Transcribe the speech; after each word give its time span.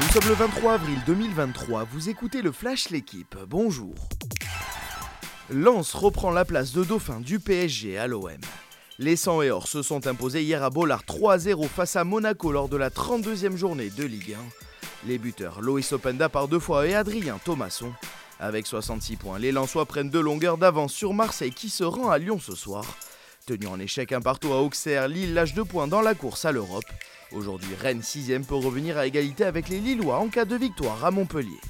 Nous 0.00 0.08
sommes 0.08 0.28
le 0.30 0.34
23 0.34 0.72
avril 0.72 0.98
2023, 1.04 1.84
vous 1.84 2.08
écoutez 2.08 2.40
le 2.40 2.52
Flash 2.52 2.88
L'équipe, 2.88 3.36
bonjour. 3.46 3.94
Lens 5.50 5.92
reprend 5.92 6.30
la 6.30 6.46
place 6.46 6.72
de 6.72 6.84
dauphin 6.84 7.20
du 7.20 7.38
PSG 7.38 7.98
à 7.98 8.06
l'OM. 8.06 8.30
Les 8.98 9.16
100 9.16 9.42
et 9.42 9.50
or 9.50 9.68
se 9.68 9.82
sont 9.82 10.06
imposés 10.06 10.42
hier 10.42 10.62
à 10.62 10.70
Bollard 10.70 11.02
3-0 11.02 11.68
face 11.68 11.96
à 11.96 12.04
Monaco 12.04 12.50
lors 12.50 12.70
de 12.70 12.78
la 12.78 12.88
32e 12.88 13.56
journée 13.56 13.90
de 13.90 14.04
Ligue 14.04 14.38
1. 15.04 15.08
Les 15.08 15.18
buteurs 15.18 15.60
Loïs 15.60 15.92
Openda 15.92 16.30
par 16.30 16.48
deux 16.48 16.60
fois 16.60 16.86
et 16.86 16.94
Adrien 16.94 17.38
Thomasson. 17.44 17.92
Avec 18.38 18.66
66 18.66 19.16
points, 19.16 19.38
les 19.38 19.52
Lensois 19.52 19.84
prennent 19.84 20.10
deux 20.10 20.22
longueurs 20.22 20.56
d'avance 20.56 20.94
sur 20.94 21.12
Marseille 21.12 21.52
qui 21.52 21.68
se 21.68 21.84
rend 21.84 22.08
à 22.08 22.16
Lyon 22.16 22.38
ce 22.40 22.56
soir. 22.56 22.86
Tenu 23.44 23.66
en 23.66 23.78
échec 23.78 24.12
un 24.12 24.22
partout 24.22 24.54
à 24.54 24.62
Auxerre, 24.62 25.08
Lille 25.08 25.34
lâche 25.34 25.52
deux 25.52 25.64
points 25.66 25.88
dans 25.88 26.00
la 26.00 26.14
course 26.14 26.46
à 26.46 26.52
l'Europe. 26.52 26.86
Aujourd'hui, 27.32 27.74
Rennes 27.80 28.00
6ème 28.00 28.44
peut 28.44 28.56
revenir 28.56 28.98
à 28.98 29.06
égalité 29.06 29.44
avec 29.44 29.68
les 29.68 29.78
Lillois 29.78 30.18
en 30.18 30.28
cas 30.28 30.44
de 30.44 30.56
victoire 30.56 31.04
à 31.04 31.12
Montpellier. 31.12 31.60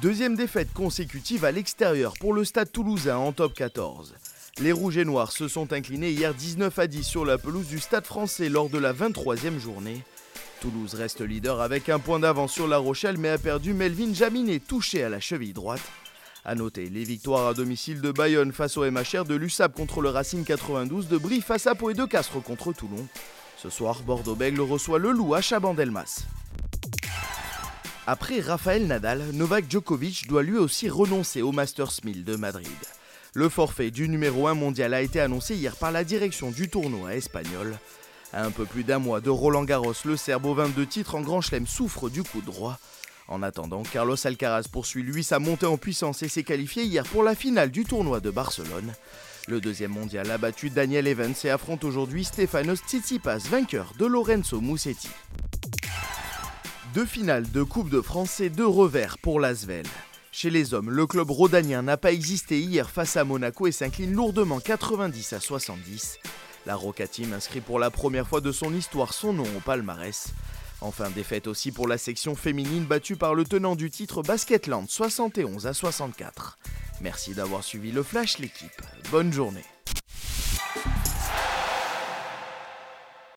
Deuxième 0.00 0.34
défaite 0.34 0.72
consécutive 0.72 1.44
à 1.44 1.52
l'extérieur 1.52 2.14
pour 2.18 2.32
le 2.32 2.46
stade 2.46 2.72
toulousain 2.72 3.18
en 3.18 3.32
top 3.32 3.52
14. 3.52 4.14
Les 4.60 4.72
Rouges 4.72 4.96
et 4.96 5.04
Noirs 5.04 5.32
se 5.32 5.46
sont 5.46 5.74
inclinés 5.74 6.10
hier 6.10 6.32
19 6.32 6.78
à 6.78 6.86
10 6.86 7.02
sur 7.02 7.26
la 7.26 7.36
pelouse 7.36 7.66
du 7.66 7.78
stade 7.80 8.06
français 8.06 8.48
lors 8.48 8.70
de 8.70 8.78
la 8.78 8.94
23e 8.94 9.58
journée. 9.58 10.02
Toulouse 10.62 10.94
reste 10.94 11.20
leader 11.20 11.60
avec 11.60 11.90
un 11.90 11.98
point 11.98 12.18
d'avance 12.18 12.52
sur 12.52 12.66
La 12.66 12.78
Rochelle 12.78 13.18
mais 13.18 13.28
a 13.28 13.38
perdu 13.38 13.74
Melvin 13.74 14.14
Jaminet 14.14 14.60
touché 14.60 15.04
à 15.04 15.10
la 15.10 15.20
cheville 15.20 15.52
droite. 15.52 15.82
A 16.46 16.54
noter 16.54 16.88
les 16.88 17.04
victoires 17.04 17.48
à 17.48 17.54
domicile 17.54 18.00
de 18.00 18.10
Bayonne 18.10 18.52
face 18.52 18.78
au 18.78 18.90
MHR 18.90 19.26
de 19.26 19.34
l'USAP 19.34 19.74
contre 19.74 20.00
le 20.00 20.08
Racing 20.08 20.44
92, 20.44 21.08
de 21.08 21.18
Brie 21.18 21.42
face 21.42 21.66
à 21.66 21.74
Pau 21.74 21.90
et 21.90 21.94
de 21.94 22.06
Castres 22.06 22.42
contre 22.42 22.72
Toulon. 22.72 23.06
Ce 23.62 23.68
soir, 23.68 24.00
Bordeaux-Bègle 24.06 24.62
reçoit 24.62 24.98
le 24.98 25.10
Loup 25.10 25.34
à 25.34 25.42
Chabandelmas. 25.42 26.24
Après 28.06 28.40
Rafael 28.40 28.86
Nadal, 28.86 29.22
Novak 29.34 29.70
Djokovic 29.70 30.28
doit 30.28 30.42
lui 30.42 30.56
aussi 30.56 30.88
renoncer 30.88 31.42
au 31.42 31.52
Masters 31.52 31.92
1000 32.02 32.24
de 32.24 32.36
Madrid. 32.36 32.66
Le 33.34 33.50
forfait 33.50 33.90
du 33.90 34.08
numéro 34.08 34.46
1 34.46 34.54
mondial 34.54 34.94
a 34.94 35.02
été 35.02 35.20
annoncé 35.20 35.56
hier 35.56 35.76
par 35.76 35.92
la 35.92 36.04
direction 36.04 36.50
du 36.50 36.70
tournoi 36.70 37.16
espagnol. 37.16 37.78
À 38.32 38.44
un 38.44 38.50
peu 38.50 38.64
plus 38.64 38.82
d'un 38.82 38.98
mois 38.98 39.20
de 39.20 39.28
Roland 39.28 39.64
Garros, 39.64 39.92
le 40.06 40.16
Serbe 40.16 40.46
au 40.46 40.54
22 40.54 40.86
titres 40.86 41.14
en 41.14 41.20
Grand 41.20 41.42
Chelem 41.42 41.66
souffre 41.66 42.08
du 42.08 42.22
coup 42.22 42.40
droit. 42.40 42.78
En 43.28 43.42
attendant, 43.42 43.82
Carlos 43.82 44.16
Alcaraz 44.26 44.68
poursuit 44.72 45.02
lui 45.02 45.22
sa 45.22 45.38
montée 45.38 45.66
en 45.66 45.76
puissance 45.76 46.22
et 46.22 46.28
s'est 46.28 46.44
qualifié 46.44 46.84
hier 46.84 47.04
pour 47.04 47.22
la 47.22 47.34
finale 47.34 47.70
du 47.70 47.84
tournoi 47.84 48.20
de 48.20 48.30
Barcelone. 48.30 48.94
Le 49.48 49.60
deuxième 49.60 49.92
mondial 49.92 50.30
a 50.30 50.38
battu 50.38 50.70
Daniel 50.70 51.06
Evans 51.06 51.34
et 51.44 51.50
affronte 51.50 51.84
aujourd'hui 51.84 52.24
Stefanos 52.24 52.80
Tsitsipas, 52.86 53.38
vainqueur 53.50 53.94
de 53.98 54.06
Lorenzo 54.06 54.60
Musetti. 54.60 55.08
Deux 56.94 57.06
finales 57.06 57.50
de 57.50 57.62
Coupe 57.62 57.90
de 57.90 58.00
France 58.00 58.40
et 58.40 58.50
deux 58.50 58.66
revers 58.66 59.18
pour 59.18 59.40
l'Asvel. 59.40 59.86
Chez 60.32 60.50
les 60.50 60.74
hommes, 60.74 60.90
le 60.90 61.06
club 61.06 61.30
rhodanien 61.30 61.82
n'a 61.82 61.96
pas 61.96 62.12
existé 62.12 62.60
hier 62.60 62.90
face 62.90 63.16
à 63.16 63.24
Monaco 63.24 63.66
et 63.66 63.72
s'incline 63.72 64.12
lourdement 64.12 64.60
90 64.60 65.32
à 65.32 65.40
70. 65.40 66.18
La 66.66 66.76
Roca 66.76 67.06
Team 67.08 67.32
inscrit 67.32 67.60
pour 67.60 67.78
la 67.78 67.90
première 67.90 68.28
fois 68.28 68.40
de 68.40 68.52
son 68.52 68.74
histoire 68.74 69.12
son 69.12 69.32
nom 69.32 69.46
au 69.56 69.60
palmarès. 69.60 70.28
Enfin, 70.80 71.10
défaite 71.10 71.46
aussi 71.46 71.72
pour 71.72 71.88
la 71.88 71.98
section 71.98 72.34
féminine 72.34 72.84
battue 72.84 73.16
par 73.16 73.34
le 73.34 73.44
tenant 73.44 73.76
du 73.76 73.90
titre 73.90 74.22
Basketland 74.22 74.88
71 74.88 75.66
à 75.66 75.74
64. 75.74 76.58
Merci 77.00 77.34
d'avoir 77.34 77.64
suivi 77.64 77.92
le 77.92 78.02
Flash 78.02 78.38
l'équipe. 78.38 78.82
Bonne 79.10 79.32
journée. 79.32 79.64